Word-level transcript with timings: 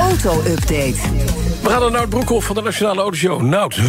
Auto-update. 0.00 0.94
We 1.62 1.68
gaan 1.68 1.80
naar 1.80 1.90
Nout 1.90 2.08
Broekhoff 2.08 2.46
van 2.46 2.54
de 2.56 2.62
Nationale 2.62 3.00
Autoshow. 3.00 3.42
Nout, 3.42 3.80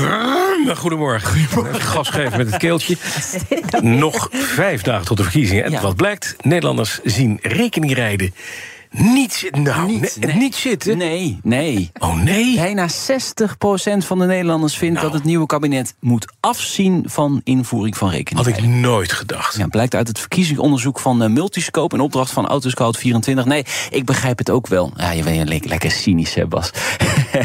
goedemorgen. 0.76 1.30
Goedemorgen. 1.48 1.81
Gas 1.81 2.09
geven 2.09 2.38
met 2.38 2.48
het 2.48 2.58
keeltje. 2.58 2.98
Nog 3.81 4.27
vijf 4.32 4.82
dagen 4.82 5.05
tot 5.05 5.18
de 5.18 5.23
verkiezingen. 5.23 5.63
En 5.63 5.71
Ja. 5.71 5.82
wat 5.82 5.95
blijkt, 5.95 6.35
Nederlanders 6.41 6.99
zien 7.04 7.40
rekening 7.41 7.94
rijden 7.94 8.34
niet, 8.91 9.34
zitten. 9.34 9.62
nou, 9.62 9.88
Niet, 9.91 10.18
ne- 10.20 10.26
nee. 10.26 10.36
niet 10.36 10.55
zitten. 10.55 10.98
Nee, 10.98 11.40
nee. 11.44 11.91
Oh 11.99 12.16
nee. 12.22 12.55
Bijna 12.55 12.88
60% 12.90 14.05
van 14.05 14.20
de 14.20 14.26
Nederlanders 14.26 14.77
vindt 14.77 14.94
Nou. 14.94 15.05
dat 15.05 15.16
het 15.16 15.23
nieuwe 15.23 15.45
kabinet 15.45 15.95
moet 15.99 16.34
afzien 16.40 17.04
van 17.08 17.41
invoering 17.44 17.98
van 17.98 18.09
rekening. 18.09 18.46
Had 18.46 18.58
ik 18.58 18.63
nooit 18.68 19.12
gedacht. 19.12 19.55
Ja, 19.58 19.68
blijkt 19.68 19.96
uit 19.96 20.08
het 20.08 20.20
verkiezingsonderzoek 20.20 20.99
van 20.99 21.23
eh, 21.23 21.30
Multiscope... 21.30 21.96
in 21.96 22.02
opdracht 22.02 22.32
van 22.32 22.48
Autoscout 22.48 22.98
24. 22.98 23.46
Nee, 23.46 23.66
ik 23.90 24.05
begrijp 24.05 24.38
het 24.38 24.49
ook 24.49 24.68
wel. 24.68 24.91
Ja, 24.96 25.12
je 25.12 25.23
bent 25.23 25.49
le- 25.49 25.60
lekker 25.70 25.91
cynisch, 25.91 26.34
hè, 26.34 26.48
Bas. 26.48 26.71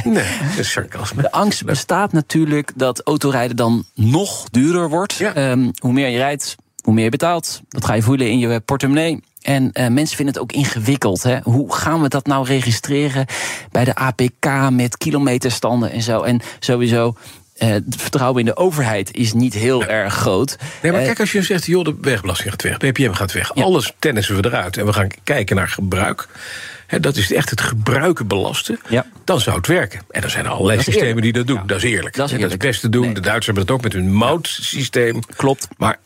Nee, 0.04 0.14
dat 0.48 0.58
is 0.58 0.70
sarcasme. 0.70 1.22
De 1.22 1.32
angst 1.32 1.64
bestaat 1.64 2.12
natuurlijk 2.12 2.72
dat 2.76 3.00
autorijden 3.04 3.56
dan 3.56 3.84
nog 3.94 4.44
duurder 4.50 4.88
wordt. 4.88 5.14
Ja. 5.14 5.34
Ehm, 5.34 5.70
hoe 5.78 5.92
meer 5.92 6.08
je 6.08 6.16
rijdt, 6.16 6.54
hoe 6.82 6.94
meer 6.94 7.04
je 7.04 7.10
betaalt. 7.10 7.60
Dat 7.68 7.84
ga 7.84 7.94
je 7.94 8.02
voelen 8.02 8.30
in 8.30 8.38
je 8.38 8.60
portemonnee. 8.60 9.20
En 9.46 9.72
eh, 9.72 9.86
mensen 9.88 10.16
vinden 10.16 10.34
het 10.34 10.42
ook 10.42 10.52
ingewikkeld. 10.52 11.22
Hè? 11.22 11.38
Hoe 11.42 11.74
gaan 11.74 12.02
we 12.02 12.08
dat 12.08 12.26
nou 12.26 12.46
registreren 12.46 13.26
bij 13.70 13.84
de 13.84 13.94
APK 13.94 14.70
met 14.70 14.96
kilometerstanden 14.96 15.90
en 15.90 16.02
zo? 16.02 16.22
En 16.22 16.40
sowieso, 16.58 17.16
eh, 17.56 17.68
het 17.68 17.84
vertrouwen 17.88 18.40
in 18.40 18.46
de 18.46 18.56
overheid 18.56 19.14
is 19.16 19.32
niet 19.32 19.54
heel 19.54 19.84
erg 19.84 20.14
groot. 20.14 20.56
Nee, 20.82 20.92
maar 20.92 21.00
Eh, 21.00 21.06
kijk, 21.06 21.20
als 21.20 21.32
je 21.32 21.42
zegt, 21.42 21.66
joh, 21.66 21.84
de 21.84 21.96
wegbelasting 22.00 22.50
gaat 22.50 22.62
weg, 22.62 22.78
de 22.78 22.92
BPM 22.92 23.12
gaat 23.12 23.32
weg, 23.32 23.54
alles 23.54 23.92
tennissen 23.98 24.36
we 24.36 24.44
eruit 24.44 24.76
en 24.76 24.86
we 24.86 24.92
gaan 24.92 25.08
kijken 25.24 25.56
naar 25.56 25.68
gebruik. 25.68 26.28
Dat 27.00 27.16
is 27.16 27.32
echt 27.32 27.50
het 27.50 27.60
gebruiken 27.60 28.26
belasten. 28.26 28.80
Ja. 28.88 29.06
Dan 29.24 29.40
zou 29.40 29.56
het 29.56 29.66
werken. 29.66 30.00
En 30.10 30.22
er 30.22 30.30
zijn 30.30 30.46
allerlei 30.46 30.78
Dat 30.78 30.86
is 30.86 30.92
systemen 30.92 31.22
die 31.22 31.32
dat 31.32 31.46
doen. 31.46 31.56
Ja. 31.56 31.62
Dat 31.66 31.76
is 31.76 31.82
eerlijk. 31.82 32.14
Dat 32.16 32.30
is 32.30 32.38
eerlijk. 32.38 32.60
best 32.60 32.80
te 32.80 32.88
doen. 32.88 33.04
Nee. 33.04 33.14
De 33.14 33.20
Duitsers 33.20 33.46
hebben 33.46 33.66
dat 33.66 33.76
ook 33.76 33.82
met 33.82 33.92
hun 33.92 34.12
moutsysteem. 34.12 35.20
Klopt. 35.36 35.68
Maar 35.76 35.98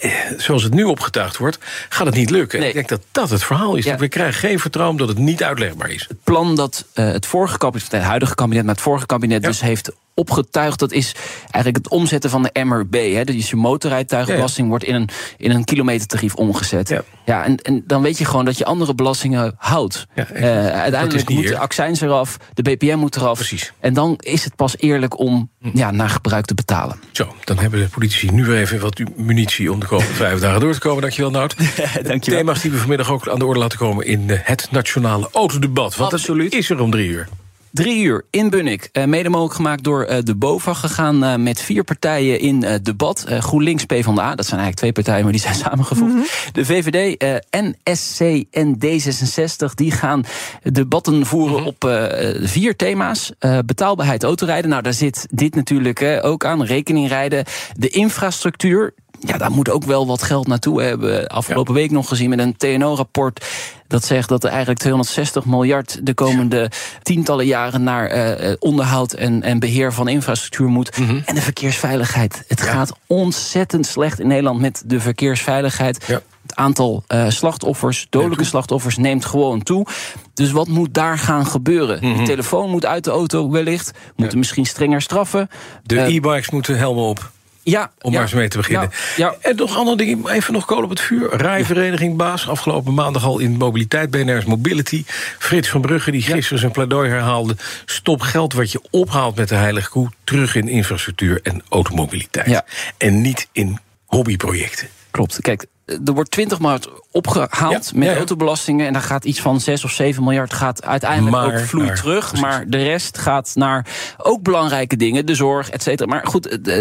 eh, 0.00 0.10
zoals 0.36 0.62
het 0.62 0.74
nu 0.74 0.84
opgetuigd 0.84 1.36
wordt, 1.36 1.58
gaat 1.88 2.06
het 2.06 2.14
niet 2.14 2.30
lukken. 2.30 2.58
Nee. 2.58 2.68
Ik 2.68 2.74
denk 2.74 2.88
dat 2.88 3.02
dat 3.12 3.30
het 3.30 3.44
verhaal 3.44 3.76
is. 3.76 3.84
We 3.84 4.08
krijgen 4.08 4.34
geen 4.34 4.58
vertrouwen 4.58 4.98
dat 4.98 5.08
het 5.08 5.18
niet 5.18 5.42
uitlegbaar 5.42 5.90
is. 5.90 6.04
Het 6.08 6.22
plan 6.24 6.56
dat 6.56 6.84
eh, 6.92 7.06
het 7.06 7.26
vorige 7.26 7.58
kabinet, 7.58 7.92
het 7.92 8.02
huidige 8.02 8.34
kabinet, 8.34 8.64
maar 8.64 8.74
het 8.74 8.82
vorige 8.82 9.06
kabinet 9.06 9.42
dus 9.42 9.60
heeft 9.60 9.92
opgetuigd, 10.14 10.78
dat 10.78 10.92
is 10.92 11.14
eigenlijk 11.40 11.76
het 11.84 11.88
omzetten 11.88 12.30
van 12.30 12.42
de 12.42 12.64
MRB. 12.64 12.94
Hè. 12.94 13.24
Dus 13.24 13.50
je 13.50 13.56
motorrijtuigenbelasting 13.56 14.68
wordt 14.68 14.84
in 14.84 14.94
een, 14.94 15.08
in 15.36 15.50
een 15.50 15.64
kilometertarief 15.64 16.34
omgezet. 16.34 16.88
Ja. 16.88 17.02
Ja, 17.24 17.44
en, 17.44 17.56
en 17.56 17.84
dan 17.86 18.02
weet 18.02 18.18
je 18.18 18.24
gewoon 18.24 18.44
dat 18.44 18.58
je 18.58 18.64
andere 18.64 18.94
belastingen 18.94 19.54
houdt. 19.56 20.06
Dat 20.14 20.30
is 20.30 20.40
uiteindelijk 20.40 21.28
moet 21.28 21.48
de 21.48 21.58
accijns 21.58 22.00
eraf, 22.00 22.36
de 22.54 22.62
BPM 22.62 22.96
moet 22.98 23.16
eraf. 23.16 23.38
Precies. 23.38 23.72
En 23.80 23.94
dan 23.94 24.14
is 24.18 24.44
het 24.44 24.56
pas 24.56 24.78
eerlijk 24.78 25.18
om 25.18 25.50
ja, 25.72 25.90
naar 25.90 26.10
gebruik 26.10 26.44
te 26.44 26.54
betalen. 26.54 26.96
Zo, 27.12 27.34
dan 27.44 27.58
hebben 27.58 27.80
de 27.80 27.88
politici 27.88 28.30
nu 28.30 28.44
weer 28.44 28.60
even 28.60 28.80
wat 28.80 29.00
munitie 29.16 29.72
om 29.72 29.80
de 29.80 29.86
komende 29.86 30.12
vijf 30.12 30.40
dagen 30.40 30.60
door 30.60 30.72
te 30.72 30.78
komen. 30.78 31.02
Dankjewel, 31.02 31.30
Nout. 31.30 31.56
Dankjewel. 32.02 32.40
Thema's 32.40 32.60
die 32.60 32.70
we 32.70 32.78
vanmiddag 32.78 33.10
ook 33.10 33.28
aan 33.28 33.38
de 33.38 33.46
orde 33.46 33.60
laten 33.60 33.78
komen 33.78 34.06
in 34.06 34.30
eh, 34.30 34.38
het 34.42 34.68
nationale 34.70 35.28
autodebat. 35.32 35.96
Want 35.96 36.12
Absoluut. 36.12 36.44
het 36.44 36.62
is 36.62 36.70
er 36.70 36.80
om 36.80 36.90
drie 36.90 37.08
uur. 37.08 37.28
Drie 37.74 38.04
uur 38.04 38.24
in 38.30 38.50
Bunnik. 38.50 38.88
Eh, 38.92 39.04
mede 39.04 39.28
mogelijk 39.28 39.54
gemaakt 39.54 39.84
door 39.84 40.04
eh, 40.04 40.18
de 40.22 40.34
BOVAG. 40.34 40.80
Gegaan 40.80 41.24
eh, 41.24 41.36
met 41.36 41.60
vier 41.60 41.84
partijen 41.84 42.40
in 42.40 42.64
debat. 42.82 43.24
GroenLinks, 43.28 43.84
PvdA. 43.84 44.34
Dat 44.34 44.46
zijn 44.46 44.60
eigenlijk 44.60 44.76
twee 44.76 44.92
partijen, 44.92 45.22
maar 45.22 45.32
die 45.32 45.40
zijn 45.40 45.54
samengevoegd. 45.70 46.30
De 46.52 46.64
VVD, 46.64 47.16
NSC 47.50 48.44
en 48.50 48.78
D66. 48.84 49.74
Die 49.74 49.90
gaan 49.90 50.24
debatten 50.62 51.26
voeren 51.26 51.64
op 51.64 51.84
eh, 51.84 52.28
eh, 52.28 52.48
vier 52.48 52.76
thema's. 52.76 53.32
Betaalbaarheid 53.66 54.24
autorijden. 54.24 54.70
Nou, 54.70 54.82
daar 54.82 54.92
zit 54.92 55.26
dit 55.30 55.54
natuurlijk 55.54 56.20
ook 56.22 56.44
aan. 56.44 56.64
Rekening 56.64 57.08
rijden. 57.08 57.44
De 57.76 57.88
infrastructuur. 57.88 58.94
Ja, 59.26 59.38
daar 59.38 59.50
moet 59.50 59.70
ook 59.70 59.84
wel 59.84 60.06
wat 60.06 60.22
geld 60.22 60.46
naartoe 60.46 60.82
hebben. 60.82 61.26
Afgelopen 61.26 61.74
week 61.74 61.90
nog 61.90 62.08
gezien 62.08 62.28
met 62.28 62.38
een 62.38 62.56
TNO-rapport. 62.56 63.46
Dat 63.88 64.04
zegt 64.04 64.28
dat 64.28 64.44
er 64.44 64.50
eigenlijk 64.50 64.78
260 64.78 65.44
miljard 65.44 66.06
de 66.06 66.14
komende 66.14 66.70
tientallen 67.02 67.46
jaren 67.46 67.82
naar 67.82 68.06
eh, 68.06 68.50
eh, 68.50 68.56
onderhoud 68.58 69.12
en, 69.12 69.42
en 69.42 69.58
beheer 69.58 69.92
van 69.92 70.08
infrastructuur 70.08 70.68
moet. 70.68 70.90
En 71.24 71.34
de 71.34 71.40
verkeersveiligheid. 71.40 72.44
Het 72.48 72.60
gaat 72.60 72.92
ontzettend 73.06 73.86
slecht 73.86 74.20
in 74.20 74.26
Nederland 74.26 74.60
met 74.60 74.82
de 74.86 75.00
verkeersveiligheid. 75.00 76.04
Ja. 76.06 76.20
Het 76.42 76.56
aantal 76.56 77.04
eh, 77.06 77.28
slachtoffers, 77.28 78.06
dodelijke 78.10 78.44
slachtoffers, 78.44 78.96
neemt 78.96 79.24
gewoon 79.24 79.62
toe. 79.62 79.86
Dus 80.34 80.50
wat 80.50 80.68
moet 80.68 80.94
daar 80.94 81.18
gaan 81.18 81.46
gebeuren? 81.46 82.00
De 82.16 82.22
telefoon 82.22 82.70
moet 82.70 82.86
uit 82.86 83.04
de 83.04 83.10
auto 83.10 83.50
wellicht. 83.50 83.90
We 83.90 84.12
moeten 84.16 84.38
misschien 84.38 84.66
strenger 84.66 85.02
straffen. 85.02 85.50
De 85.82 86.00
e-bikes 86.00 86.50
moeten 86.50 86.78
helmen 86.78 87.04
op. 87.04 87.32
ja, 87.64 87.92
Om 88.00 88.10
ja, 88.10 88.16
maar 88.16 88.26
eens 88.26 88.36
mee 88.36 88.48
te 88.48 88.56
beginnen. 88.56 88.90
Ja, 89.16 89.26
ja. 89.26 89.34
En 89.40 89.56
nog 89.56 89.76
andere 89.76 89.96
dingen, 89.96 90.28
even 90.28 90.52
nog 90.52 90.64
kolen 90.64 90.84
op 90.84 90.90
het 90.90 91.00
vuur. 91.00 91.36
Rijvereniging 91.36 92.16
Baas, 92.16 92.48
afgelopen 92.48 92.94
maandag 92.94 93.24
al 93.24 93.38
in 93.38 93.56
mobiliteit, 93.56 94.10
BNR's 94.10 94.44
Mobility. 94.44 95.04
Frits 95.38 95.68
van 95.68 95.80
Brugge, 95.80 96.10
die 96.10 96.22
gisteren 96.22 96.58
zijn 96.58 96.72
pleidooi 96.72 97.10
herhaalde. 97.10 97.56
Stop 97.84 98.20
geld 98.20 98.52
wat 98.52 98.72
je 98.72 98.80
ophaalt 98.90 99.36
met 99.36 99.48
de 99.48 99.54
heilige 99.54 99.90
koe... 99.90 100.08
terug 100.24 100.54
in 100.54 100.68
infrastructuur 100.68 101.40
en 101.42 101.62
automobiliteit. 101.68 102.46
Ja. 102.46 102.64
En 102.96 103.20
niet 103.20 103.48
in 103.52 103.78
hobbyprojecten. 104.06 104.88
Klopt. 105.10 105.40
Kijk, 105.40 105.66
er 105.86 106.12
wordt 106.14 106.30
20 106.30 106.60
miljard 106.60 106.88
opgehaald 107.10 107.90
Ja, 107.92 107.98
met 107.98 108.08
ja, 108.08 108.16
autobelastingen. 108.16 108.86
En 108.86 108.92
daar 108.92 109.02
gaat 109.02 109.24
iets 109.24 109.40
van 109.40 109.60
6 109.60 109.84
of 109.84 109.90
7 109.90 110.22
miljard 110.24 110.52
gaat 110.52 110.84
uiteindelijk 110.84 111.36
Maar 111.36 111.46
ook 111.46 111.58
vloeit 111.60 111.86
naar- 111.86 111.96
terug. 111.96 112.26
precies. 112.28 112.40
Maar 112.40 112.64
de 112.68 112.82
rest 112.82 113.18
gaat 113.18 113.50
naar 113.54 113.86
ook 114.16 114.42
belangrijke 114.42 114.96
dingen. 114.96 115.26
De 115.26 115.34
zorg, 115.34 115.70
et 115.70 115.82
cetera. 115.82 116.08
Maar 116.08 116.26
goed, 116.26 116.62
eh, 116.68 116.76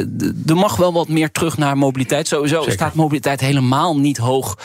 er 0.48 0.56
mag 0.56 0.76
wel 0.76 0.94
wat 0.94 1.08
meer 1.08 1.32
terug 1.32 1.58
naar 1.58 1.78
mobiliteit. 1.78 2.28
Sowieso 2.28 2.58
Zeker. 2.60 2.74
staat 2.74 2.94
mobiliteit 2.94 3.40
helemaal 3.40 4.00
niet 4.00 4.18
hoog 4.18 4.58
eh, 4.58 4.64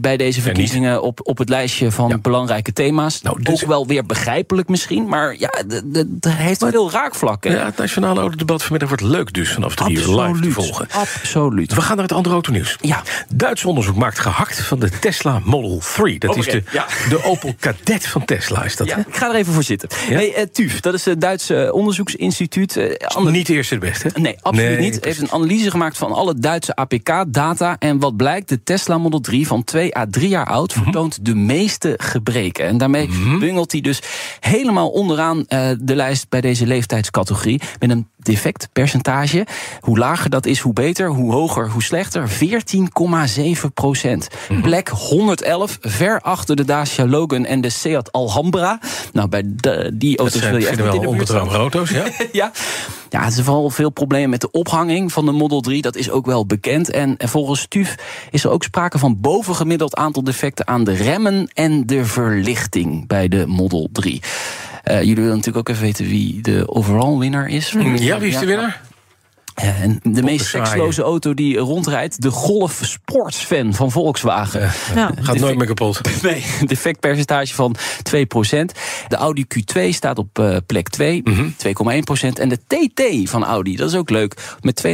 bij 0.00 0.16
deze 0.16 0.40
verkiezingen 0.40 1.02
op, 1.02 1.20
op 1.22 1.38
het 1.38 1.48
lijstje 1.48 1.90
van 1.90 2.08
Ja. 2.08 2.18
belangrijke 2.18 2.72
thema's. 2.72 3.22
Nou, 3.22 3.42
dus- 3.42 3.62
ook 3.62 3.68
wel 3.68 3.86
weer 3.86 4.06
begrijpelijk 4.06 4.68
misschien. 4.68 5.08
Maar 5.08 5.34
ja, 5.38 5.50
het 5.68 6.24
heeft 6.28 6.64
veel 6.68 6.90
raakvlakken. 6.90 7.50
Ja, 7.50 7.64
het 7.64 7.76
nationale 7.76 8.20
autodebat 8.20 8.62
vanmiddag 8.62 8.88
wordt 8.88 9.02
leuk 9.04 9.32
dus 9.32 9.52
vanaf 9.52 9.74
drie 9.74 9.96
uur 9.96 10.20
live 10.20 10.40
te 10.40 10.50
volgen. 10.50 10.88
Absoluut. 10.90 11.74
We 11.74 11.80
gaan 11.80 11.96
naar 11.96 12.04
het 12.04 12.14
andere 12.14 12.34
autonieuws. 12.34 12.76
Ja. 12.80 13.02
Duits 13.34 13.64
onderzoek 13.64 13.96
maakt 13.96 14.18
gehakt 14.18 14.60
van 14.60 14.78
de 14.78 14.90
Tesla 14.98 15.40
Model 15.44 15.80
3. 15.96 16.18
Dat 16.18 16.36
is 16.36 16.44
de, 16.46 16.62
ja. 16.72 16.86
de 17.08 17.24
Opel 17.24 17.54
Kadett 17.60 18.06
van 18.06 18.24
Tesla, 18.24 18.64
is 18.64 18.76
dat 18.76 18.86
Ja, 18.86 18.94
hè? 18.94 19.00
ik 19.00 19.16
ga 19.16 19.28
er 19.28 19.34
even 19.34 19.52
voor 19.52 19.62
zitten. 19.62 19.88
Ja? 20.08 20.16
Nee, 20.16 20.34
eh, 20.34 20.44
TUF, 20.52 20.80
dat 20.80 20.94
is 20.94 21.04
het 21.04 21.20
Duitse 21.20 21.70
onderzoeksinstituut. 21.72 22.76
eh, 22.76 23.06
ander- 23.06 23.32
Niet 23.32 23.46
de 23.46 23.52
eerste 23.52 23.74
de 23.74 23.80
beste, 23.80 24.10
hè? 24.14 24.20
Nee, 24.20 24.36
absoluut 24.40 24.70
Nee, 24.70 24.78
niet. 24.78 24.94
Het 24.94 25.04
heeft 25.04 25.20
een 25.20 25.30
analyse 25.32 25.70
gemaakt 25.70 25.98
van 25.98 26.12
alle 26.12 26.34
Duitse 26.38 26.74
APK-data. 26.76 27.76
En 27.78 27.98
wat 27.98 28.16
blijkt, 28.16 28.48
de 28.48 28.62
Tesla 28.62 28.98
Model 28.98 29.20
3 29.20 29.46
van 29.46 29.57
2 29.64 29.96
à 29.96 30.06
3 30.10 30.28
jaar 30.28 30.46
oud... 30.46 30.74
Mhm. 30.74 30.82
vertoont 30.82 31.18
de 31.24 31.34
meeste 31.34 31.94
gebreken. 31.96 32.66
En 32.66 32.78
daarmee 32.78 33.08
bungelt 33.38 33.72
hij 33.72 33.80
dus 33.80 34.02
helemaal 34.40 34.88
onderaan 34.88 35.44
eh, 35.46 35.70
de 35.80 35.94
lijst... 35.94 36.28
bij 36.28 36.40
deze 36.40 36.66
leeftijdscategorie. 36.66 37.60
Met 37.78 37.90
een 37.90 38.06
defectpercentage. 38.16 39.46
Hoe 39.80 39.98
lager 39.98 40.30
dat 40.30 40.46
is, 40.46 40.58
hoe 40.58 40.72
beter. 40.72 41.08
Hoe 41.08 41.32
hoger, 41.32 41.70
hoe 41.70 41.82
slechter. 41.82 42.28
14,7 42.28 43.72
procent. 43.74 44.28
Mhm. 44.48 44.60
Plek 44.60 44.88
111, 44.88 45.78
ver 45.80 46.20
achter 46.20 46.56
de 46.56 46.64
Dacia 46.64 47.06
Logan 47.06 47.44
en 47.44 47.60
de 47.60 47.70
Seat 47.70 48.12
Alhambra. 48.12 48.78
Nou, 49.12 49.28
bij 49.28 49.42
de- 49.46 49.90
die 49.94 50.16
Dat 50.16 50.20
auto's 50.20 50.40
zijn, 50.40 50.52
wil 50.52 50.60
je 50.62 50.68
echt 50.68 50.80
wel 50.80 50.98
onbetrouwbare 50.98 51.58
auto's, 51.58 51.90
ja? 51.90 52.04
Ja. 52.32 52.52
ja, 53.10 53.24
er 53.24 53.32
zijn 53.32 53.44
vooral 53.44 53.70
veel 53.70 53.90
problemen 53.90 54.30
met 54.30 54.40
de 54.40 54.50
ophanging 54.50 55.12
van 55.12 55.24
de 55.24 55.32
Model 55.32 55.60
3. 55.60 55.82
Dat 55.82 55.96
is 55.96 56.10
ook 56.10 56.26
wel 56.26 56.46
bekend. 56.46 56.90
En 56.90 57.14
volgens 57.18 57.66
TUF 57.68 57.94
is 58.30 58.44
er 58.44 58.50
ook 58.50 58.62
sprake 58.62 58.98
van 58.98 59.20
bovengemiddeld 59.48 59.96
aantal 59.96 60.24
defecten 60.24 60.66
aan 60.66 60.84
de 60.84 60.92
remmen 60.92 61.50
en 61.54 61.86
de 61.86 62.04
verlichting 62.04 63.06
bij 63.06 63.28
de 63.28 63.46
Model 63.46 63.88
3. 63.92 64.22
Eh, 64.82 64.98
jullie 64.98 65.14
willen 65.14 65.36
natuurlijk 65.36 65.56
ook 65.56 65.68
even 65.68 65.82
weten 65.82 66.06
wie 66.06 66.40
de 66.40 66.68
overall 66.68 67.18
winnaar 67.18 67.48
is. 67.48 67.70
Ja, 67.96 68.18
wie 68.18 68.28
is 68.28 68.38
de 68.38 68.46
winnaar? 68.46 68.80
Ja, 69.62 69.74
en 69.74 70.00
de 70.02 70.22
meest 70.22 70.46
seksloze 70.46 71.02
auto 71.02 71.34
die 71.34 71.58
rondrijdt, 71.58 72.22
de 72.22 72.30
Golf 72.30 72.80
Sportsvan 72.82 73.74
van 73.74 73.90
Volkswagen. 73.90 74.70
Nou, 74.94 75.14
Gaat 75.20 75.38
nooit 75.38 75.56
meer 75.56 75.66
kapot. 75.66 76.00
Nee, 76.22 76.44
defectpercentage 76.66 77.54
van 77.54 77.76
2%. 77.78 77.80
De 79.08 79.16
Audi 79.16 79.44
Q2 79.54 79.80
staat 79.88 80.18
op 80.18 80.38
eh, 80.38 80.56
plek 80.66 80.88
2, 80.88 81.22
2,1%. 81.22 81.32
En 82.34 82.48
de 82.48 82.58
TT 82.66 83.30
van 83.30 83.44
Audi, 83.44 83.76
dat 83.76 83.88
is 83.88 83.96
ook 83.96 84.10
leuk, 84.10 84.56
met 84.60 84.86
2,5% 84.86 84.92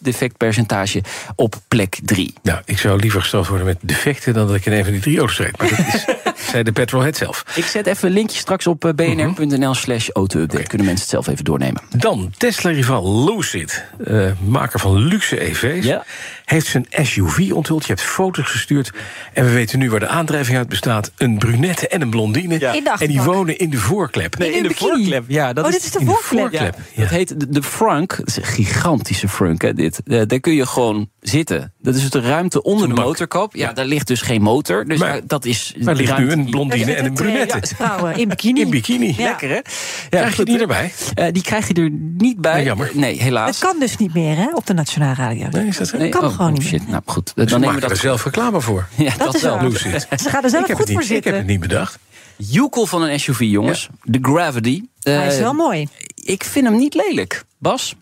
defectpercentage 0.00 1.02
op 1.36 1.56
plek 1.68 1.98
3. 2.02 2.34
Nou, 2.42 2.60
ik 2.64 2.78
zou 2.78 3.00
liever 3.00 3.20
gestraft 3.20 3.48
worden 3.48 3.66
met 3.66 3.78
defecten... 3.80 4.34
dan 4.34 4.46
dat 4.46 4.56
ik 4.56 4.66
in 4.66 4.72
een 4.72 4.84
van 4.84 4.92
die 4.92 5.02
drie 5.02 5.18
auto's 5.18 5.38
reed. 5.38 5.58
Maar 5.58 5.68
dat 5.68 5.78
is, 5.78 6.04
zei 6.50 6.62
de 6.62 6.72
petrolhead 6.72 7.16
zelf. 7.16 7.44
Ik 7.54 7.64
zet 7.64 7.86
even 7.86 8.08
een 8.08 8.14
linkje 8.14 8.38
straks 8.38 8.66
op 8.66 8.84
eh, 8.84 8.92
bnr.nl 8.92 9.74
slash 9.74 10.08
auto-update. 10.08 10.66
Kunnen 10.66 10.86
mensen 10.86 11.04
het 11.04 11.14
zelf 11.14 11.28
even 11.28 11.44
doornemen. 11.44 11.82
Dan 11.96 12.32
Tesla-rival 12.36 13.24
Lucid, 13.24 13.84
eh, 14.04 14.30
maker 14.46 14.80
van 14.80 14.96
luxe 14.96 15.40
EV's... 15.40 15.84
Ja. 15.84 16.04
Heeft 16.44 16.66
zijn 16.66 16.86
SUV 17.02 17.50
onthuld. 17.52 17.82
Je 17.86 17.88
hebt 17.92 18.02
foto's 18.06 18.50
gestuurd. 18.50 18.92
En 19.32 19.44
we 19.44 19.50
weten 19.50 19.78
nu 19.78 19.90
waar 19.90 20.00
de 20.00 20.08
aandrijving 20.08 20.56
uit 20.58 20.68
bestaat. 20.68 21.12
Een 21.16 21.38
brunette 21.38 21.88
en 21.88 22.00
een 22.02 22.10
blondine. 22.10 22.58
Ja. 22.60 22.74
En 22.98 23.08
die 23.08 23.22
wonen 23.22 23.58
in 23.58 23.70
de 23.70 23.76
voorklep. 23.78 24.36
in 24.42 24.62
de 24.62 24.68
bikini. 24.68 25.20
Ja, 25.26 25.52
dat 25.52 25.64
Oh, 25.64 25.70
is 25.70 25.76
dit 25.76 25.84
is 25.84 25.90
de 25.90 25.98
voorklep. 26.04 26.40
voorklep. 26.40 26.76
Ja, 26.94 27.00
dat 27.02 27.10
heet 27.10 27.40
de, 27.40 27.48
de 27.48 27.62
Frunk. 27.62 28.16
Dat 28.16 28.26
is 28.28 28.36
een 28.36 28.44
gigantische 28.44 29.28
Frunk, 29.28 29.62
hè, 29.62 29.74
dit. 29.74 30.00
Eh, 30.06 30.20
daar 30.26 30.40
kun 30.40 30.54
je 30.54 30.66
gewoon 30.66 31.08
zitten. 31.20 31.72
Dat 31.78 31.94
is 31.94 32.00
dus 32.00 32.10
de 32.10 32.20
ruimte 32.20 32.62
onder 32.62 32.88
de 32.88 32.94
motorkap. 32.94 33.54
Ja, 33.54 33.72
daar 33.72 33.84
ligt 33.84 34.06
dus 34.06 34.20
geen 34.22 34.42
motor. 34.42 34.84
Dus 34.84 34.98
Maar- 34.98 35.14
ja, 35.14 35.20
dat 35.26 35.44
is 35.44 35.74
Daar 35.78 35.94
de 35.94 36.00
ligt 36.00 36.18
nu 36.18 36.30
een 36.30 36.44
blondine 36.50 36.94
en 36.94 37.04
een 37.04 37.14
brunette. 37.14 37.56
Ja, 37.60 37.74
vrouwen 37.76 38.16
in 38.16 38.28
bikini. 38.28 38.60
In 38.60 38.70
bikini. 38.70 39.14
Ja. 39.16 39.24
Lekker, 39.28 39.48
hè? 39.48 39.54
Ja, 39.54 39.62
Krijg 40.10 40.36
je 40.36 40.44
die 40.44 40.54
hè? 40.54 40.60
erbij? 40.60 40.92
Eh, 41.14 41.26
die 41.32 41.42
krijg 41.42 41.68
je 41.68 41.74
er 41.74 41.90
niet 42.16 42.40
bij. 42.40 42.54
Nee, 42.54 42.64
jammer. 42.64 42.90
Nee, 42.94 43.22
helaas. 43.22 43.60
Dat 43.60 43.70
kan 43.70 43.80
dus 43.80 43.96
niet 43.96 44.14
meer 44.14 44.36
hè, 44.36 44.48
op 44.54 44.66
de 44.66 44.74
Nationale 44.74 45.14
Radio. 45.14 45.48
Nee, 45.50 45.66
is 45.66 45.76
dat 45.76 45.88
zo? 45.88 45.96
Nee, 45.98 46.08
kan 46.08 46.24
oh, 46.24 46.33
gewoon 46.34 46.50
oh, 46.50 46.58
niet 46.58 46.66
shit. 46.66 46.80
meer. 46.82 46.90
Nou 46.90 47.02
goed, 47.06 47.32
dan 47.34 47.60
nemen 47.60 47.74
we 47.74 47.80
dat 47.80 47.90
er 47.90 47.96
zelf 47.96 48.24
reclame 48.24 48.60
voor. 48.60 48.88
Ja, 48.96 49.10
Dat 49.10 49.18
dat, 49.18 49.34
is 49.34 49.42
wel. 49.42 49.70
Ze 49.70 50.06
gaan 50.18 50.42
er 50.44 50.50
zelf 50.50 50.62
Ik 50.62 50.68
heb, 50.68 50.76
goed 50.76 50.88
het 50.88 50.90
voor 50.92 51.00
niet, 51.00 51.00
ik 51.00 51.00
heb 51.00 51.08
zitten. 51.08 51.34
het 51.34 51.46
niet 51.46 51.60
bedacht. 51.60 51.98
Joekel 52.36 52.86
van 52.86 53.02
een 53.02 53.20
SUV, 53.20 53.38
jongens. 53.40 53.88
De 54.02 54.18
Gravity. 54.22 54.82
Hij 55.02 55.26
is 55.26 55.34
Eh, 55.34 55.40
wel 55.40 55.52
mooi. 55.52 55.88
Ik 56.14 56.44
vind 56.44 56.66
hem 56.66 56.76
niet 56.76 56.94
lelijk. 56.94 57.44
Bas? 57.58 57.94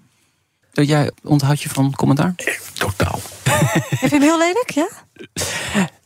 Eh, 0.72 0.88
Jij 0.88 1.10
onthoudt 1.22 1.62
je 1.62 1.68
van 1.68 1.92
commentaar? 1.96 2.34
Totaal. 2.72 3.18
Vind 3.88 4.00
je 4.00 4.08
hem 4.08 4.20
heel 4.22 4.38
lelijk? 4.38 4.70
Ja? 4.70 4.88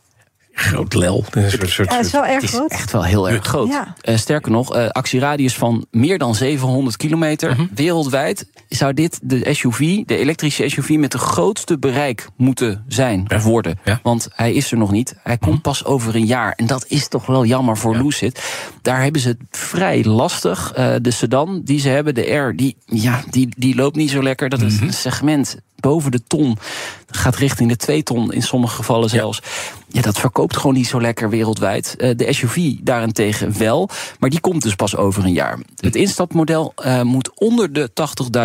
Groot 0.59 0.93
lel. 0.93 1.25
Soort, 1.65 1.89
Hij 1.89 1.99
is 1.99 2.11
wel 2.11 2.25
erg 2.25 2.33
Het 2.33 2.43
is 2.43 2.49
groot. 2.49 2.71
echt 2.71 2.91
wel 2.91 3.03
heel 3.03 3.29
erg 3.29 3.45
groot. 3.45 3.67
Ja. 3.67 3.93
Eh, 4.01 4.17
sterker 4.17 4.51
nog, 4.51 4.75
eh, 4.75 4.87
actieradius 4.89 5.55
van 5.55 5.85
meer 5.91 6.17
dan 6.17 6.35
700 6.35 6.97
kilometer. 6.97 7.51
Mhm. 7.51 7.65
Wereldwijd 7.75 8.47
zou 8.69 8.93
dit 8.93 9.19
de 9.21 9.53
SUV, 9.53 9.79
de 10.05 10.17
elektrische 10.17 10.69
SUV... 10.69 10.89
met 10.89 11.11
de 11.11 11.17
grootste 11.17 11.77
bereik 11.79 12.27
moeten 12.37 12.83
zijn 12.87 13.25
of 13.35 13.43
worden. 13.43 13.79
Ja. 13.83 13.93
Mhm. 13.93 14.01
Want 14.03 14.27
hij 14.31 14.53
is 14.53 14.71
er 14.71 14.77
nog 14.77 14.91
niet. 14.91 15.15
Hij 15.23 15.37
komt 15.37 15.61
pas 15.61 15.85
over 15.85 16.15
een 16.15 16.25
jaar. 16.25 16.53
En 16.55 16.67
dat 16.67 16.85
is 16.87 17.07
toch 17.07 17.25
wel 17.25 17.45
jammer 17.45 17.77
voor 17.77 17.97
Lucid. 17.97 18.41
Daar 18.81 19.01
hebben 19.01 19.21
ze 19.21 19.27
het 19.27 19.37
vrij 19.51 20.03
lastig. 20.03 20.71
Eh, 20.75 20.95
de 21.01 21.11
sedan 21.11 21.61
die 21.63 21.79
ze 21.79 21.89
hebben, 21.89 22.15
de 22.15 22.31
R, 22.35 22.55
die, 22.55 22.77
ja, 22.85 23.23
die, 23.29 23.49
die 23.57 23.75
loopt 23.75 23.95
niet 23.95 24.09
zo 24.09 24.23
lekker. 24.23 24.49
Dat 24.49 24.59
Mhm. 24.59 24.67
is 24.67 24.79
een 24.79 24.93
segment 24.93 25.57
boven 25.75 26.11
de 26.11 26.23
ton. 26.27 26.57
Gaat 27.09 27.35
richting 27.35 27.69
de 27.69 27.75
2 27.75 28.03
ton 28.03 28.33
in 28.33 28.41
sommige 28.41 28.75
gevallen 28.75 29.09
zelfs. 29.09 29.41
Ja, 29.89 30.01
dat 30.01 30.19
verkoopt 30.19 30.57
gewoon 30.57 30.73
niet 30.73 30.87
zo 30.87 31.01
lekker 31.01 31.29
wereldwijd. 31.29 31.95
Eh, 31.97 32.11
de 32.15 32.33
SUV 32.33 32.71
daarentegen 32.81 33.57
wel. 33.57 33.89
Maar 34.19 34.29
die 34.29 34.39
komt 34.39 34.63
dus 34.63 34.75
pas 34.75 34.95
over 34.95 35.23
een 35.23 35.33
jaar. 35.33 35.59
Het 35.75 35.95
instapmodel 35.95 36.71
eh, 36.75 37.01
moet 37.01 37.31
onder 37.35 37.73
de 37.73 37.89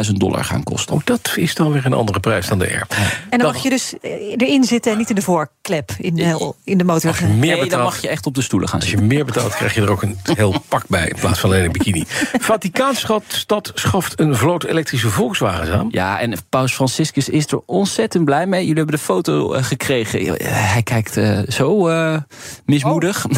80.000 0.07 0.13
dollar 0.13 0.45
gaan 0.45 0.63
kosten. 0.63 0.95
Oh, 0.95 1.01
dat 1.05 1.33
is 1.37 1.55
dan 1.55 1.73
weer 1.73 1.87
een 1.87 1.93
andere 1.93 2.21
prijs 2.21 2.47
dan 2.47 2.59
de 2.59 2.65
R. 2.65 2.69
En 2.71 2.87
dan 3.31 3.39
Dan- 3.39 3.53
mag 3.53 3.63
je 3.63 3.69
dus 3.71 3.95
eh, 4.01 4.11
erin 4.37 4.65
zitten 4.65 4.93
en 4.93 4.99
niet 4.99 5.09
in 5.09 5.15
de 5.15 5.23
voorklep. 5.23 5.91
In 5.99 6.15
de, 6.15 6.53
in 6.65 6.79
de 6.79 6.85
motor. 6.85 7.11
Als 7.11 7.19
je 7.19 7.27
meer 7.27 7.57
Nee, 7.57 7.69
dan 7.69 7.83
mag 7.83 8.01
je 8.03 8.09
echt 8.09 8.27
op 8.27 8.35
de 8.35 8.43
stoelen 8.43 8.69
gaan 8.69 8.81
als 8.81 8.91
je 8.91 8.97
meer 8.97 9.25
betaalt, 9.25 9.55
krijg 9.55 9.75
je 9.75 9.81
er 9.81 9.91
ook 9.91 10.03
een 10.03 10.17
heel 10.23 10.55
pak 10.69 10.85
bij. 10.89 11.09
In 11.09 11.17
plaats 11.21 11.41
van 11.41 11.51
alleen 11.51 11.65
een 11.65 11.73
bikini. 11.73 12.05
Vaticaanstad 12.77 13.73
schaft 13.75 14.21
een 14.21 14.37
vloot 14.37 14.65
elektrische 14.65 15.09
Volkswagens 15.09 15.71
aan. 15.71 15.89
Ja, 15.91 16.21
en 16.21 16.35
Paus 16.49 16.75
Franciscus 16.75 17.29
is 17.29 17.47
er 17.53 17.61
ontzettend 17.67 18.25
blij 18.25 18.47
mee. 18.47 18.61
Jullie 18.61 18.77
hebben 18.77 18.95
de 18.97 19.03
foto 19.03 19.49
gekregen. 19.49 20.37
Hij 20.45 20.83
kijkt 20.83 21.17
zo 21.49 21.89
eh, 21.89 22.17
mismoedig. 22.65 23.23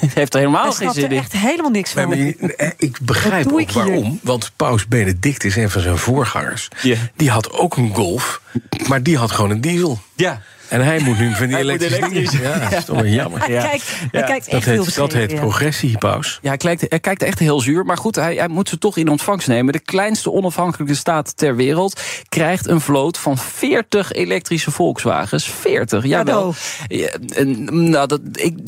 Hij 0.00 0.08
heeft 0.14 0.34
er 0.34 0.40
helemaal 0.40 0.72
geen 0.72 0.92
zin 0.92 1.04
er 1.04 1.12
in. 1.12 1.18
echt 1.18 1.32
helemaal 1.32 1.70
niks 1.70 1.94
Nee, 1.94 2.04
van. 2.06 2.16
maar 2.40 2.50
eh, 2.50 2.70
ik 2.76 2.98
begrijp 3.02 3.52
ook 3.52 3.60
ik 3.60 3.70
hier? 3.70 3.84
waarom. 3.84 4.18
Want 4.22 4.52
Paus 4.56 4.86
Benedictus, 4.86 5.56
een 5.56 5.70
van 5.70 5.82
zijn 5.82 5.96
voorgangers... 5.98 6.68
Die 7.16 7.30
had 7.30 7.52
ook 7.52 7.76
een 7.76 7.94
Golf, 7.94 8.40
maar 8.88 9.02
die 9.02 9.16
had 9.18 9.30
gewoon 9.30 9.50
een 9.50 9.60
diesel. 9.60 9.98
Ja. 10.14 10.40
En 10.70 10.84
hij 10.84 11.00
moet 11.00 11.18
nu 11.18 11.34
van 11.34 11.46
die 11.46 11.56
elektrische 11.56 11.96
elektrisch. 11.96 12.32
Ja, 12.40 12.58
dat 12.58 12.72
is 12.72 12.84
toch 12.84 12.96
wel 12.96 13.06
jammer. 13.06 13.40
Hij 13.40 13.52
Ja. 13.52 13.62
kijkt, 13.62 13.84
hij 14.10 14.20
Ja. 14.20 14.26
kijkt 14.26 14.46
echt 14.46 14.50
Dat 14.50 14.74
heel 14.74 14.84
heet, 14.84 14.94
dat 14.94 15.12
heet 15.12 15.30
ja. 15.30 15.38
progressie, 15.38 15.98
Paus. 15.98 16.38
Ja, 16.42 16.48
hij 16.48 16.56
kijkt, 16.56 16.84
hij 16.88 17.00
kijkt 17.00 17.22
echt 17.22 17.38
heel 17.38 17.60
zuur. 17.60 17.84
Maar 17.84 17.96
goed, 17.96 18.14
hij, 18.16 18.34
hij 18.34 18.48
moet 18.48 18.68
ze 18.68 18.78
toch 18.78 18.96
in 18.96 19.08
ontvangst 19.08 19.48
nemen. 19.48 19.72
De 19.72 19.80
kleinste 19.80 20.32
onafhankelijke 20.32 20.94
staat 20.94 21.36
ter 21.36 21.56
wereld 21.56 22.00
krijgt 22.28 22.66
een 22.68 22.80
vloot 22.80 23.18
van 23.18 23.38
40 23.38 24.12
elektrische 24.12 24.70
Volkswagens. 24.70 25.44
40, 25.44 26.04
jawel. 26.06 26.54
Ja, 26.88 27.08
en, 27.34 27.64
nou, 27.90 28.06
dat, 28.06 28.20
ik, 28.32 28.58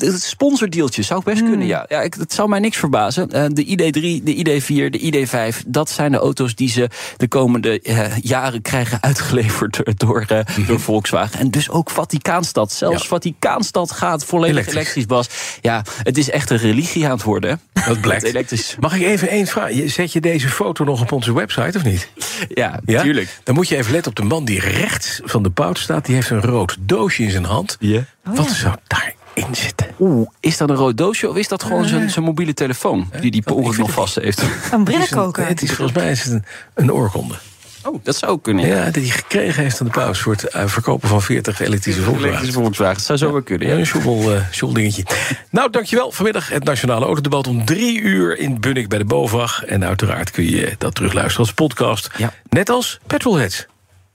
zou 1.04 1.20
ik 1.20 1.26
best 1.26 1.42
kunnen, 1.42 1.66
ja. 1.66 1.84
ja 1.88 2.00
ik, 2.00 2.14
het 2.14 2.32
zou 2.32 2.48
mij 2.48 2.58
niks 2.60 2.76
verbazen. 2.76 3.30
Eh, 3.30 3.44
de 3.48 3.64
ID3, 3.64 4.22
de 4.24 4.34
ID4, 4.34 4.90
de 4.90 4.98
ID5, 4.98 5.66
dat 5.66 5.90
zijn 5.90 6.12
de 6.12 6.18
auto's 6.18 6.54
die 6.54 6.68
ze 6.68 6.88
de 7.16 7.28
komende 7.28 7.80
eh, 7.80 8.18
jaren 8.18 8.62
krijgen 8.62 8.98
uitgeleverd 9.02 9.76
door, 9.76 9.94
door, 9.96 10.24
eh, 10.28 10.66
door 10.66 10.80
Volkswagen. 10.80 11.38
En 11.40 11.50
dus 11.50 11.70
ook 11.70 11.90
Vaticaanstad. 11.92 12.72
Zelfs 12.72 13.02
Ja. 13.02 13.08
Vaticaanstad 13.08 13.90
gaat 13.92 14.24
volledig 14.24 14.50
Elektrisch. 14.56 14.74
elektrisch, 14.76 15.06
Bas. 15.06 15.28
Ja, 15.60 15.84
het 16.02 16.18
is 16.18 16.30
echt 16.30 16.50
een 16.50 16.56
religie 16.58 17.04
aan 17.04 17.10
het 17.10 17.22
worden. 17.22 17.60
hè. 17.72 17.82
Dat 17.86 18.00
blijkt. 18.00 18.22
Elektrisch. 18.22 18.76
Mag 18.80 18.94
ik 18.94 19.02
even 19.02 19.28
één 19.28 19.46
vraag? 19.46 19.70
Zet 19.86 20.12
je 20.12 20.20
deze 20.20 20.48
foto 20.48 20.84
nog 20.84 21.00
op 21.00 21.12
onze 21.12 21.34
website 21.34 21.78
of 21.78 21.84
niet? 21.84 22.08
Ja, 22.48 22.80
Ja? 22.84 23.02
tuurlijk. 23.02 23.38
Dan 23.44 23.54
moet 23.54 23.68
je 23.68 23.76
even 23.76 23.92
letten 23.92 24.10
op 24.10 24.16
de 24.16 24.22
man 24.24 24.44
die 24.44 24.60
rechts 24.60 25.20
van 25.24 25.42
de 25.42 25.50
pout 25.50 25.78
staat. 25.78 26.04
Die 26.06 26.14
heeft 26.14 26.30
een 26.30 26.40
rood 26.40 26.76
doosje 26.80 27.22
in 27.22 27.30
zijn 27.30 27.44
hand. 27.44 27.76
Ja. 27.80 28.04
Wat 28.24 28.50
zou 28.50 28.74
daarin 28.86 29.54
zitten? 29.54 29.86
Oeh, 30.00 30.28
is 30.40 30.56
dat 30.56 30.70
een 30.70 30.76
rood 30.76 30.96
doosje 30.96 31.28
of 31.28 31.36
is 31.36 31.48
dat 31.48 31.62
gewoon 31.62 31.84
zijn, 31.84 32.10
zijn 32.10 32.24
mobiele 32.24 32.54
telefoon... 32.54 33.10
die 33.20 33.30
die 33.30 33.42
per 33.42 33.54
ongeluk 33.54 33.78
nog 33.78 33.90
vast 33.90 34.14
heeft? 34.14 34.42
Een- 34.72 34.84
brillenkoker. 34.84 35.46
Het 35.46 35.62
is 35.62 35.72
volgens 35.72 35.96
mij 35.96 36.10
is 36.10 36.22
het 36.24 36.32
een, 36.32 36.44
een 36.74 36.92
oorkonde. 36.92 37.34
Oh, 37.84 38.04
dat 38.04 38.16
zou 38.16 38.32
ook 38.32 38.42
kunnen. 38.42 38.66
Ja, 38.66 38.90
die 38.90 39.02
hij 39.02 39.10
gekregen 39.10 39.62
heeft 39.62 39.80
aan 39.80 39.86
de 39.86 39.92
paus 39.92 40.20
voor 40.20 40.32
het 40.32 40.44
eh, 40.44 40.66
verkopen 40.66 41.08
van 41.08 41.22
40 41.22 41.60
elektrische 41.60 42.00
Volkswagens. 42.02 42.30
Elektrische 42.30 42.60
Volkswagen. 42.60 42.94
Dat 42.94 43.04
zou 43.04 43.18
zo 43.18 43.32
wel 43.32 43.42
kunnen, 43.42 43.66
Ja, 43.66 43.72
ja. 43.72 43.78
een 43.80 43.86
schoebel, 43.86 44.34
eh, 44.34 44.50
schoebeldingetje. 44.50 45.04
Nou, 45.50 45.70
dankjewel. 45.70 46.12
Vanmiddag 46.12 46.48
het 46.48 46.64
Nationale 46.64 47.04
Autodebat 47.04 47.46
om 47.46 47.64
drie 47.64 48.00
uur 48.00 48.38
in 48.38 48.60
Bunnik 48.60 48.88
bij 48.88 48.98
de 48.98 49.04
BOVAG. 49.04 49.64
En 49.64 49.84
uiteraard 49.84 50.30
kun 50.30 50.44
je 50.44 50.74
dat 50.78 50.94
terugluisteren 50.94 51.46
als 51.46 51.54
podcast. 51.54 52.10
Ja. 52.16 52.32
Net 52.48 52.68
als 52.68 53.00
Petrolheads. 53.06 53.66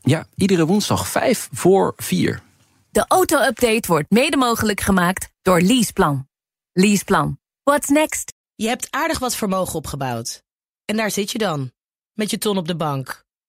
Ja, 0.02 0.26
iedere 0.36 0.66
woensdag 0.66 1.08
5 1.08 1.50
voor 1.52 1.94
4. 1.98 2.42
De 2.90 3.06
auto-update 3.08 3.88
wordt 3.88 4.10
mede 4.12 4.38
mogelijk 4.38 4.82
gemaakt 4.82 5.30
door 5.42 5.62
Leaseplan. 5.62 6.28
Leaseplan. 6.74 7.40
What's 7.64 7.88
next? 7.90 8.34
Je 8.56 8.68
hebt 8.68 8.88
aardig 8.90 9.20
wat 9.20 9.36
vermogen 9.36 9.76
opgebouwd. 9.76 10.44
En 10.86 10.98
daar 10.98 11.12
zit 11.12 11.32
je 11.32 11.38
dan, 11.38 11.72
met 12.14 12.30
je 12.32 12.38
ton 12.38 12.58
op 12.58 12.68
de 12.68 12.76
bank. 12.76 13.26